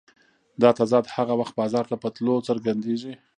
[0.61, 3.13] دا تضاد هغه وخت بازار ته په تلو څرګندېږي